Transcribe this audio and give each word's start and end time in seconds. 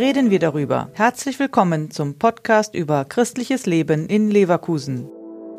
reden 0.00 0.30
wir 0.30 0.38
darüber. 0.38 0.88
Herzlich 0.94 1.38
willkommen 1.38 1.90
zum 1.90 2.18
Podcast 2.18 2.74
über 2.74 3.04
christliches 3.04 3.66
Leben 3.66 4.06
in 4.06 4.30
Leverkusen. 4.30 5.06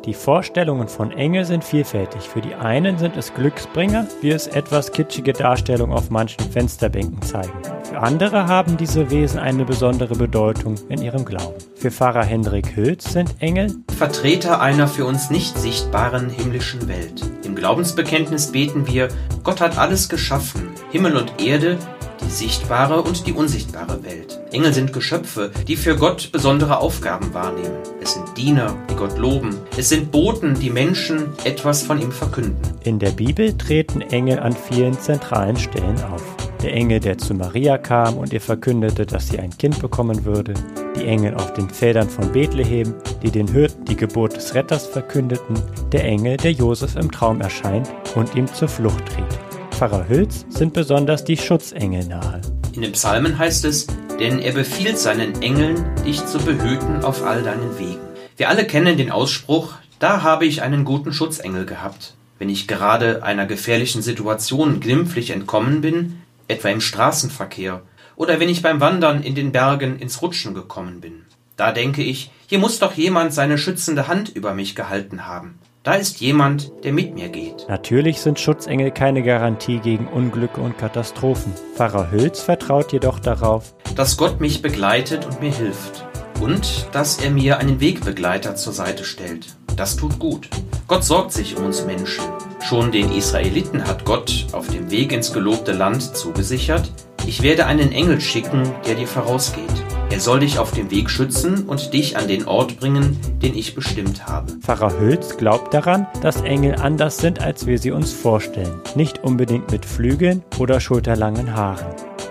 Die 0.04 0.14
Vorstellungen 0.14 0.88
von 0.88 1.12
Engel 1.12 1.44
sind 1.44 1.62
vielfältig. 1.62 2.22
Für 2.22 2.40
die 2.40 2.56
einen 2.56 2.98
sind 2.98 3.16
es 3.16 3.32
Glücksbringer, 3.34 4.08
wie 4.20 4.30
es 4.30 4.48
etwas 4.48 4.90
kitschige 4.90 5.32
Darstellungen 5.32 5.96
auf 5.96 6.10
manchen 6.10 6.40
Fensterbänken 6.50 7.22
zeigen. 7.22 7.52
Für 7.84 8.00
andere 8.00 8.48
haben 8.48 8.76
diese 8.76 9.12
Wesen 9.12 9.38
eine 9.38 9.64
besondere 9.64 10.16
Bedeutung 10.16 10.74
in 10.88 11.00
ihrem 11.00 11.24
Glauben. 11.24 11.54
Für 11.76 11.92
Pfarrer 11.92 12.24
Hendrik 12.24 12.74
Hülz 12.74 13.12
sind 13.12 13.36
Engel 13.38 13.72
Vertreter 13.96 14.60
einer 14.60 14.88
für 14.88 15.04
uns 15.04 15.30
nicht 15.30 15.56
sichtbaren 15.56 16.30
himmlischen 16.30 16.88
Welt. 16.88 17.22
Im 17.44 17.54
Glaubensbekenntnis 17.54 18.50
beten 18.50 18.88
wir, 18.88 19.06
Gott 19.44 19.60
hat 19.60 19.78
alles 19.78 20.08
geschaffen, 20.08 20.70
Himmel 20.90 21.16
und 21.16 21.40
Erde, 21.40 21.78
die 22.24 22.30
sichtbare 22.30 23.02
und 23.02 23.26
die 23.26 23.32
unsichtbare 23.32 24.02
Welt. 24.04 24.40
Engel 24.52 24.72
sind 24.72 24.92
Geschöpfe, 24.92 25.50
die 25.66 25.76
für 25.76 25.96
Gott 25.96 26.30
besondere 26.32 26.78
Aufgaben 26.78 27.32
wahrnehmen. 27.34 27.78
Es 28.02 28.14
sind 28.14 28.36
Diener, 28.36 28.76
die 28.90 28.94
Gott 28.94 29.18
loben. 29.18 29.56
Es 29.76 29.88
sind 29.88 30.10
Boten, 30.10 30.58
die 30.58 30.70
Menschen 30.70 31.28
etwas 31.44 31.82
von 31.82 32.00
ihm 32.00 32.12
verkünden. 32.12 32.56
In 32.84 32.98
der 32.98 33.10
Bibel 33.10 33.56
treten 33.56 34.00
Engel 34.00 34.38
an 34.38 34.54
vielen 34.54 34.98
zentralen 34.98 35.56
Stellen 35.56 36.02
auf. 36.04 36.22
Der 36.62 36.74
Engel, 36.74 37.00
der 37.00 37.18
zu 37.18 37.34
Maria 37.34 37.76
kam 37.76 38.16
und 38.16 38.32
ihr 38.32 38.40
verkündete, 38.40 39.04
dass 39.04 39.28
sie 39.28 39.40
ein 39.40 39.50
Kind 39.58 39.80
bekommen 39.80 40.24
würde. 40.24 40.54
Die 40.94 41.04
Engel 41.04 41.34
auf 41.34 41.52
den 41.54 41.68
Feldern 41.68 42.08
von 42.08 42.30
Bethlehem, 42.30 42.94
die 43.22 43.32
den 43.32 43.48
Hirten 43.48 43.84
die 43.86 43.96
Geburt 43.96 44.36
des 44.36 44.54
Retters 44.54 44.86
verkündeten. 44.86 45.60
Der 45.90 46.04
Engel, 46.04 46.36
der 46.36 46.52
Josef 46.52 46.94
im 46.94 47.10
Traum 47.10 47.40
erscheint 47.40 47.90
und 48.14 48.36
ihm 48.36 48.46
zur 48.46 48.68
Flucht 48.68 49.04
tritt. 49.06 49.41
Pfarrer 49.82 50.08
Hülz 50.08 50.46
sind 50.48 50.74
besonders 50.74 51.24
die 51.24 51.36
Schutzengel 51.36 52.04
nahe. 52.04 52.40
In 52.72 52.82
den 52.82 52.92
Psalmen 52.92 53.36
heißt 53.36 53.64
es, 53.64 53.88
denn 54.20 54.38
er 54.38 54.52
befiehlt 54.52 54.96
seinen 54.96 55.42
Engeln, 55.42 55.92
dich 56.06 56.24
zu 56.24 56.38
behüten 56.38 57.02
auf 57.02 57.24
all 57.26 57.42
deinen 57.42 57.76
Wegen. 57.80 57.98
Wir 58.36 58.48
alle 58.48 58.64
kennen 58.64 58.96
den 58.96 59.10
Ausspruch, 59.10 59.74
da 59.98 60.22
habe 60.22 60.46
ich 60.46 60.62
einen 60.62 60.84
guten 60.84 61.12
Schutzengel 61.12 61.66
gehabt. 61.66 62.14
Wenn 62.38 62.48
ich 62.48 62.68
gerade 62.68 63.24
einer 63.24 63.44
gefährlichen 63.44 64.02
Situation 64.02 64.78
glimpflich 64.78 65.30
entkommen 65.30 65.80
bin, 65.80 66.22
etwa 66.46 66.68
im 66.68 66.80
Straßenverkehr, 66.80 67.82
oder 68.14 68.38
wenn 68.38 68.48
ich 68.48 68.62
beim 68.62 68.80
Wandern 68.80 69.24
in 69.24 69.34
den 69.34 69.50
Bergen 69.50 69.98
ins 69.98 70.22
Rutschen 70.22 70.54
gekommen 70.54 71.00
bin. 71.00 71.24
Da 71.56 71.72
denke 71.72 72.04
ich, 72.04 72.30
hier 72.46 72.60
muss 72.60 72.78
doch 72.78 72.92
jemand 72.92 73.34
seine 73.34 73.58
schützende 73.58 74.06
Hand 74.06 74.28
über 74.28 74.54
mich 74.54 74.76
gehalten 74.76 75.26
haben. 75.26 75.58
Da 75.84 75.94
ist 75.94 76.20
jemand, 76.20 76.72
der 76.84 76.92
mit 76.92 77.12
mir 77.14 77.28
geht. 77.28 77.66
Natürlich 77.68 78.20
sind 78.20 78.38
Schutzengel 78.38 78.92
keine 78.92 79.24
Garantie 79.24 79.80
gegen 79.80 80.06
Unglücke 80.06 80.60
und 80.60 80.78
Katastrophen. 80.78 81.52
Pfarrer 81.74 82.12
Hülz 82.12 82.40
vertraut 82.40 82.92
jedoch 82.92 83.18
darauf, 83.18 83.74
dass 83.96 84.16
Gott 84.16 84.40
mich 84.40 84.62
begleitet 84.62 85.26
und 85.26 85.40
mir 85.40 85.50
hilft. 85.50 86.06
Und 86.40 86.86
dass 86.92 87.18
er 87.18 87.32
mir 87.32 87.58
einen 87.58 87.80
Wegbegleiter 87.80 88.54
zur 88.54 88.72
Seite 88.72 89.02
stellt. 89.02 89.56
Das 89.76 89.96
tut 89.96 90.20
gut. 90.20 90.48
Gott 90.86 91.02
sorgt 91.02 91.32
sich 91.32 91.56
um 91.56 91.64
uns 91.64 91.84
Menschen. 91.84 92.24
Schon 92.60 92.92
den 92.92 93.10
Israeliten 93.10 93.84
hat 93.84 94.04
Gott 94.04 94.46
auf 94.52 94.68
dem 94.68 94.88
Weg 94.92 95.10
ins 95.10 95.32
gelobte 95.32 95.72
Land 95.72 96.16
zugesichert, 96.16 96.92
ich 97.26 97.42
werde 97.42 97.66
einen 97.66 97.90
Engel 97.90 98.20
schicken, 98.20 98.72
der 98.86 98.94
dir 98.94 99.06
vorausgeht. 99.08 99.82
Er 100.12 100.20
soll 100.20 100.40
dich 100.40 100.58
auf 100.58 100.72
dem 100.72 100.90
Weg 100.90 101.08
schützen 101.08 101.64
und 101.64 101.94
dich 101.94 102.18
an 102.18 102.28
den 102.28 102.46
Ort 102.46 102.78
bringen, 102.78 103.18
den 103.40 103.56
ich 103.56 103.74
bestimmt 103.74 104.26
habe. 104.26 104.52
Pfarrer 104.60 105.00
Hülz 105.00 105.38
glaubt 105.38 105.72
daran, 105.72 106.06
dass 106.20 106.42
Engel 106.42 106.74
anders 106.74 107.16
sind, 107.16 107.40
als 107.40 107.66
wir 107.66 107.78
sie 107.78 107.92
uns 107.92 108.12
vorstellen. 108.12 108.78
Nicht 108.94 109.24
unbedingt 109.24 109.72
mit 109.72 109.86
Flügeln 109.86 110.42
oder 110.58 110.80
schulterlangen 110.80 111.56
Haaren. 111.56 111.86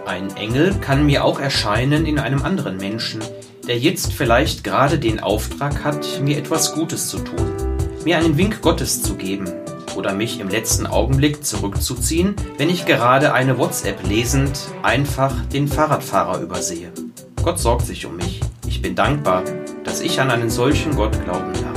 Ein 0.05 0.29
Engel 0.35 0.75
kann 0.75 1.07
mir 1.07 1.25
auch 1.25 1.39
erscheinen 1.39 2.05
in 2.05 2.19
einem 2.19 2.43
anderen 2.43 2.77
Menschen, 2.77 3.19
der 3.67 3.79
jetzt 3.79 4.13
vielleicht 4.13 4.63
gerade 4.63 4.99
den 4.99 5.19
Auftrag 5.19 5.83
hat, 5.83 6.21
mir 6.21 6.37
etwas 6.37 6.75
Gutes 6.75 7.09
zu 7.09 7.17
tun, 7.17 7.51
mir 8.05 8.19
einen 8.19 8.37
Wink 8.37 8.61
Gottes 8.61 9.01
zu 9.01 9.15
geben 9.15 9.45
oder 9.95 10.13
mich 10.13 10.39
im 10.39 10.49
letzten 10.49 10.85
Augenblick 10.85 11.43
zurückzuziehen, 11.43 12.35
wenn 12.59 12.69
ich 12.69 12.85
gerade 12.85 13.33
eine 13.33 13.57
WhatsApp 13.57 14.07
lesend 14.07 14.67
einfach 14.83 15.33
den 15.47 15.67
Fahrradfahrer 15.67 16.41
übersehe. 16.41 16.91
Gott 17.43 17.59
sorgt 17.59 17.87
sich 17.87 18.05
um 18.05 18.17
mich. 18.17 18.39
Ich 18.67 18.81
bin 18.81 18.95
dankbar, 18.95 19.43
dass 19.83 20.01
ich 20.01 20.21
an 20.21 20.29
einen 20.29 20.49
solchen 20.49 20.95
Gott 20.95 21.11
glauben 21.23 21.53
darf. 21.53 21.71